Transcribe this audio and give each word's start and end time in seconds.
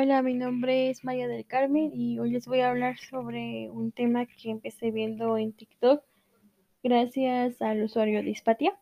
Hola, 0.00 0.22
mi 0.22 0.34
nombre 0.34 0.90
es 0.90 1.02
María 1.02 1.26
del 1.26 1.44
Carmen 1.44 1.90
y 1.92 2.20
hoy 2.20 2.30
les 2.30 2.46
voy 2.46 2.60
a 2.60 2.70
hablar 2.70 2.98
sobre 2.98 3.68
un 3.68 3.90
tema 3.90 4.26
que 4.26 4.48
empecé 4.48 4.92
viendo 4.92 5.36
en 5.36 5.52
TikTok 5.52 6.04
gracias 6.84 7.60
al 7.60 7.82
usuario 7.82 8.22
Dispatia 8.22 8.78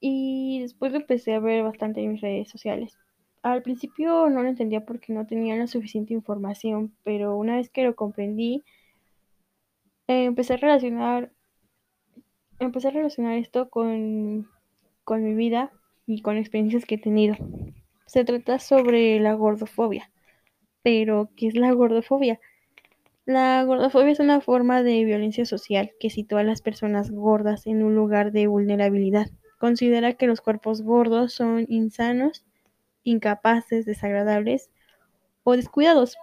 y 0.00 0.58
después 0.62 0.90
lo 0.90 0.98
empecé 0.98 1.34
a 1.34 1.38
ver 1.38 1.62
bastante 1.62 2.02
en 2.02 2.10
mis 2.10 2.20
redes 2.22 2.50
sociales. 2.50 2.98
Al 3.42 3.62
principio 3.62 4.28
no 4.28 4.42
lo 4.42 4.48
entendía 4.48 4.84
porque 4.84 5.12
no 5.12 5.28
tenía 5.28 5.54
la 5.54 5.68
suficiente 5.68 6.12
información, 6.12 6.92
pero 7.04 7.36
una 7.36 7.54
vez 7.54 7.70
que 7.70 7.84
lo 7.84 7.94
comprendí, 7.94 8.64
eh, 10.08 10.24
empecé 10.24 10.54
a 10.54 10.56
relacionar 10.56 11.30
empecé 12.58 12.88
a 12.88 12.90
relacionar 12.90 13.34
esto 13.34 13.70
con, 13.70 14.48
con 15.04 15.22
mi 15.22 15.34
vida 15.36 15.70
y 16.04 16.20
con 16.20 16.36
experiencias 16.36 16.84
que 16.84 16.96
he 16.96 16.98
tenido. 16.98 17.36
Se 18.06 18.24
trata 18.24 18.58
sobre 18.58 19.20
la 19.20 19.34
gordofobia. 19.34 20.10
Pero, 20.86 21.30
¿qué 21.34 21.48
es 21.48 21.56
la 21.56 21.72
gordofobia? 21.72 22.38
La 23.24 23.64
gordofobia 23.64 24.12
es 24.12 24.20
una 24.20 24.40
forma 24.40 24.84
de 24.84 25.04
violencia 25.04 25.44
social 25.44 25.90
que 25.98 26.10
sitúa 26.10 26.42
a 26.42 26.44
las 26.44 26.62
personas 26.62 27.10
gordas 27.10 27.66
en 27.66 27.82
un 27.82 27.96
lugar 27.96 28.30
de 28.30 28.46
vulnerabilidad. 28.46 29.28
Considera 29.58 30.12
que 30.12 30.28
los 30.28 30.40
cuerpos 30.40 30.82
gordos 30.82 31.32
son 31.32 31.66
insanos, 31.68 32.44
incapaces, 33.02 33.84
desagradables 33.84 34.70
o 35.42 35.56
descuidados. 35.56 36.16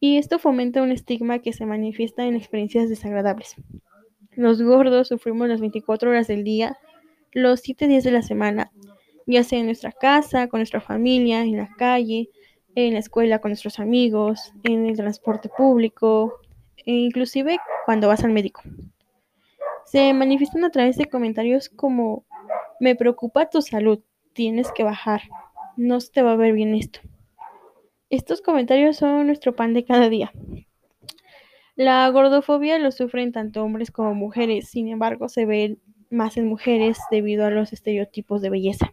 Y 0.00 0.16
esto 0.16 0.40
fomenta 0.40 0.82
un 0.82 0.90
estigma 0.90 1.38
que 1.38 1.52
se 1.52 1.64
manifiesta 1.64 2.26
en 2.26 2.34
experiencias 2.34 2.88
desagradables. 2.88 3.54
Los 4.32 4.60
gordos 4.60 5.06
sufrimos 5.06 5.46
las 5.46 5.60
24 5.60 6.10
horas 6.10 6.26
del 6.26 6.42
día, 6.42 6.76
los 7.30 7.60
7 7.60 7.86
días 7.86 8.02
de 8.02 8.10
la 8.10 8.22
semana, 8.22 8.72
ya 9.28 9.44
sea 9.44 9.60
en 9.60 9.66
nuestra 9.66 9.92
casa, 9.92 10.48
con 10.48 10.58
nuestra 10.58 10.80
familia, 10.80 11.42
en 11.42 11.56
la 11.56 11.68
calle, 11.76 12.30
en 12.74 12.94
la 12.94 12.98
escuela 12.98 13.40
con 13.40 13.50
nuestros 13.50 13.78
amigos, 13.78 14.52
en 14.64 14.86
el 14.86 14.96
transporte 14.96 15.48
público, 15.48 16.40
e 16.76 16.92
inclusive 16.92 17.58
cuando 17.84 18.08
vas 18.08 18.24
al 18.24 18.32
médico. 18.32 18.62
Se 19.84 20.12
manifiestan 20.14 20.64
a 20.64 20.70
través 20.70 20.96
de 20.96 21.06
comentarios 21.06 21.68
como 21.68 22.24
me 22.80 22.96
preocupa 22.96 23.50
tu 23.50 23.62
salud, 23.62 24.00
tienes 24.32 24.72
que 24.72 24.84
bajar, 24.84 25.22
no 25.76 26.00
se 26.00 26.10
te 26.10 26.22
va 26.22 26.32
a 26.32 26.36
ver 26.36 26.52
bien 26.52 26.74
esto. 26.74 27.00
Estos 28.10 28.42
comentarios 28.42 28.96
son 28.96 29.26
nuestro 29.26 29.54
pan 29.54 29.72
de 29.74 29.84
cada 29.84 30.08
día. 30.08 30.32
La 31.76 32.08
gordofobia 32.10 32.78
lo 32.78 32.90
sufren 32.90 33.32
tanto 33.32 33.62
hombres 33.64 33.90
como 33.90 34.14
mujeres, 34.14 34.68
sin 34.68 34.88
embargo 34.88 35.28
se 35.28 35.46
ve 35.46 35.78
más 36.10 36.36
en 36.36 36.46
mujeres 36.46 36.98
debido 37.10 37.46
a 37.46 37.50
los 37.50 37.72
estereotipos 37.72 38.42
de 38.42 38.50
belleza. 38.50 38.92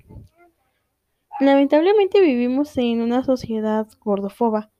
Lamentablemente 1.39 2.19
vivimos 2.19 2.77
en 2.77 3.01
una 3.01 3.23
sociedad 3.23 3.87
gordofoba, 4.03 4.71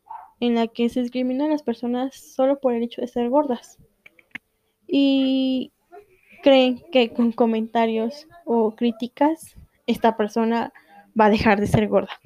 en 0.42 0.56
la 0.56 0.68
que 0.68 0.90
se 0.90 1.02
discrimina 1.02 1.46
a 1.46 1.50
las 1.50 1.64
personas 1.64 2.16
solo 2.16 2.60
por 2.60 2.74
el 2.74 2.84
hecho 2.84 3.00
de 3.02 3.08
ser 3.08 3.30
gordas. 3.30 3.78
Y 4.86 5.72
creen 6.44 6.84
que 6.92 7.14
con 7.14 7.32
comentarios 7.32 8.28
o 8.46 8.76
críticas 8.76 9.56
esta 9.88 10.18
persona 10.18 10.74
va 11.20 11.26
a 11.26 11.30
dejar 11.30 11.62
de 11.62 11.68
ser 11.68 11.88
gorda. 11.88 12.20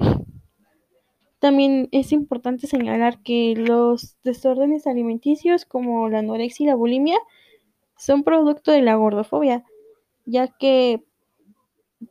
También 1.39 1.89
es 1.91 2.11
importante 2.11 2.67
señalar 2.67 3.21
que 3.21 3.53
los 3.55 4.15
desórdenes 4.23 4.87
alimenticios 4.87 5.65
como 5.65 6.09
la 6.09 6.19
anorexia 6.19 6.63
y 6.63 6.67
la 6.67 6.75
bulimia 6.75 7.17
son 7.97 8.23
producto 8.23 8.71
de 8.71 8.81
la 8.81 8.95
gordofobia, 8.95 9.63
ya 10.25 10.47
que 10.47 11.03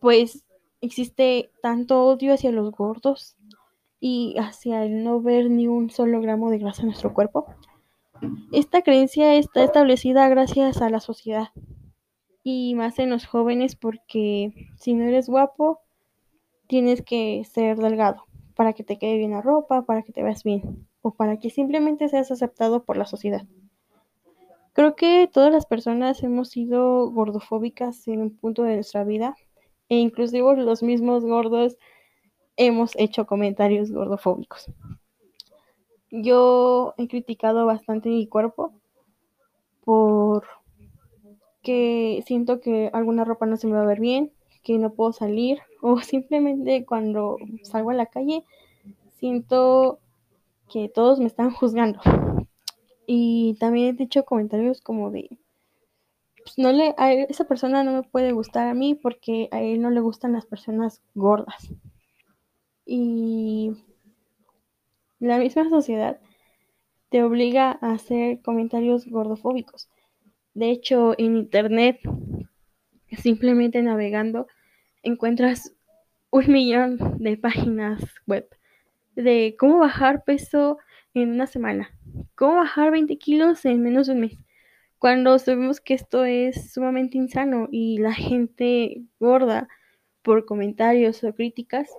pues 0.01 0.45
existe 0.83 1.51
tanto 1.63 2.05
odio 2.05 2.35
hacia 2.35 2.53
los 2.53 2.71
gordos 2.73 3.37
y 4.01 4.35
hacia 4.39 4.85
el 4.85 5.05
no 5.05 5.23
ver 5.23 5.49
ni 5.49 5.69
un 5.69 5.89
solo 5.89 6.21
gramo 6.21 6.51
de 6.51 6.59
grasa 6.59 6.83
en 6.83 6.89
nuestro 6.89 7.15
cuerpo. 7.15 7.47
Esta 8.53 8.83
creencia 8.83 9.35
está 9.37 9.65
establecida 9.65 10.29
gracias 10.29 10.83
a 10.83 10.91
la 10.91 11.01
sociedad 11.01 11.49
y 12.43 12.75
más 12.75 12.99
en 12.99 13.11
los 13.11 13.27
jóvenes 13.27 13.77
porque 13.77 14.53
si 14.77 14.95
no 14.95 15.05
eres 15.05 15.29
guapo 15.29 15.81
tienes 16.67 17.03
que 17.03 17.45
ser 17.45 17.79
delgado 17.79 18.25
para 18.55 18.73
que 18.73 18.83
te 18.83 18.99
quede 18.99 19.19
bien 19.19 19.31
la 19.31 19.41
ropa, 19.41 19.83
para 19.83 20.03
que 20.03 20.13
te 20.13 20.23
veas 20.23 20.43
bien 20.43 20.89
o 21.01 21.13
para 21.15 21.39
que 21.39 21.51
simplemente 21.51 22.09
seas 22.09 22.31
aceptado 22.31 22.85
por 22.85 22.97
la 22.97 23.07
sociedad. 23.07 23.47
Creo 24.73 24.97
que 24.97 25.29
todas 25.33 25.53
las 25.53 25.67
personas 25.67 26.23
hemos 26.23 26.49
sido 26.49 27.11
gordofóbicas 27.11 28.09
en 28.09 28.21
un 28.21 28.37
punto 28.37 28.63
de 28.65 28.75
nuestra 28.75 29.05
vida 29.05 29.37
e 29.93 29.97
inclusive 29.97 30.57
los 30.57 30.83
mismos 30.83 31.23
gordos 31.23 31.77
hemos 32.57 32.97
hecho 32.97 33.27
comentarios 33.27 33.91
gordofóbicos. 33.91 34.71
Yo 36.11 36.95
he 36.97 37.09
criticado 37.09 37.67
bastante 37.67 38.09
mi 38.09 38.27
cuerpo 38.27 38.73
por 39.85 40.45
que 41.63 42.25
siento 42.27 42.59
que 42.63 42.89
alguna 42.95 43.27
ropa 43.27 43.45
no 43.45 43.59
se 43.59 43.67
me 43.67 43.75
va 43.75 43.83
a 43.83 43.87
ver 43.87 44.01
bien, 44.01 44.33
que 44.63 44.79
no 44.79 44.95
puedo 44.95 45.13
salir 45.13 45.59
o 45.83 46.01
simplemente 46.01 46.87
cuando 46.87 47.37
salgo 47.63 47.91
a 47.91 47.95
la 47.95 48.07
calle 48.07 48.47
siento 49.19 49.99
que 50.71 50.89
todos 50.89 51.21
me 51.21 51.27
están 51.27 51.51
juzgando. 51.51 52.01
Y 53.07 53.59
también 53.61 53.89
he 53.89 53.93
dicho 53.93 54.25
comentarios 54.25 54.81
como 54.81 55.11
de 55.11 55.29
pues 56.43 56.59
no 56.59 56.73
le, 56.73 56.95
a 56.99 57.13
esa 57.13 57.45
persona 57.45 57.83
no 57.83 57.93
me 57.93 58.03
puede 58.03 58.33
gustar 58.33 58.69
a 58.69 58.75
mí 58.75 58.95
porque 58.95 59.49
a 59.51 59.63
él 59.63 59.81
no 59.81 59.91
le 59.91 60.01
gustan 60.01 60.33
las 60.33 60.47
personas 60.47 61.03
gordas. 61.15 61.73
Y 62.85 63.73
la 65.19 65.39
misma 65.39 65.69
sociedad 65.69 66.21
te 67.09 67.23
obliga 67.23 67.79
a 67.81 67.93
hacer 67.93 68.41
comentarios 68.43 69.07
gordofóbicos. 69.07 69.89
De 70.55 70.71
hecho, 70.71 71.15
en 71.19 71.37
internet, 71.37 72.01
simplemente 73.19 73.83
navegando, 73.83 74.47
encuentras 75.03 75.75
un 76.31 76.51
millón 76.51 76.99
de 77.19 77.37
páginas 77.37 78.03
web 78.27 78.49
de 79.15 79.55
cómo 79.59 79.79
bajar 79.79 80.25
peso 80.25 80.79
en 81.15 81.31
una 81.31 81.47
semana, 81.47 81.91
cómo 82.35 82.57
bajar 82.57 82.91
20 82.91 83.19
kilos 83.19 83.65
en 83.65 83.83
menos 83.83 84.07
de 84.07 84.15
un 84.15 84.21
mes 84.21 84.39
cuando 85.03 85.37
sabemos 85.41 85.81
que 85.81 85.95
esto 85.95 86.23
es 86.25 86.71
sumamente 86.75 87.19
insano 87.19 87.67
y 87.73 87.99
la 87.99 88.13
gente 88.13 89.03
gorda 89.19 89.67
por 90.23 90.45
comentarios 90.45 91.25
o 91.25 91.35
críticas 91.35 91.91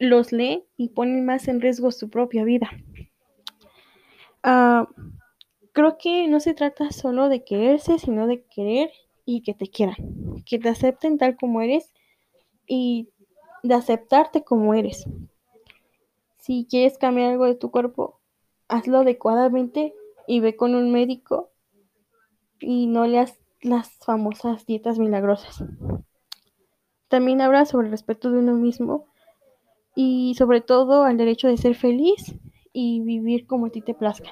los 0.00 0.32
lee 0.32 0.64
y 0.76 0.88
ponen 0.88 1.24
más 1.24 1.46
en 1.46 1.60
riesgo 1.60 1.92
su 1.92 2.10
propia 2.10 2.42
vida. 2.42 2.68
Uh, 4.42 4.84
creo 5.70 5.96
que 5.96 6.26
no 6.26 6.40
se 6.40 6.54
trata 6.54 6.90
solo 6.90 7.28
de 7.28 7.44
quererse, 7.44 8.00
sino 8.00 8.26
de 8.26 8.42
querer 8.46 8.90
y 9.24 9.42
que 9.42 9.54
te 9.54 9.68
quieran, 9.68 10.42
que 10.44 10.58
te 10.58 10.70
acepten 10.70 11.18
tal 11.18 11.36
como 11.36 11.62
eres 11.62 11.94
y 12.66 13.10
de 13.62 13.74
aceptarte 13.74 14.42
como 14.42 14.74
eres. 14.74 15.04
Si 16.38 16.66
quieres 16.68 16.98
cambiar 16.98 17.30
algo 17.30 17.44
de 17.44 17.54
tu 17.54 17.70
cuerpo, 17.70 18.18
hazlo 18.66 18.98
adecuadamente 18.98 19.94
y 20.26 20.40
ve 20.40 20.56
con 20.56 20.74
un 20.74 20.90
médico 20.90 21.53
y 22.60 22.86
no 22.86 23.06
leas 23.06 23.38
las 23.62 23.90
famosas 24.04 24.66
dietas 24.66 24.98
milagrosas. 24.98 25.64
También 27.08 27.40
habla 27.40 27.64
sobre 27.64 27.86
el 27.86 27.92
respeto 27.92 28.30
de 28.30 28.38
uno 28.38 28.54
mismo 28.54 29.06
y 29.94 30.34
sobre 30.36 30.60
todo 30.60 31.04
al 31.04 31.16
derecho 31.16 31.48
de 31.48 31.56
ser 31.56 31.74
feliz 31.74 32.34
y 32.72 33.00
vivir 33.00 33.46
como 33.46 33.66
a 33.66 33.70
ti 33.70 33.80
te 33.80 33.94
plazca. 33.94 34.30